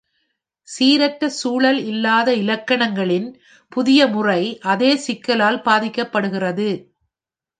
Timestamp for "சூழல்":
1.31-1.79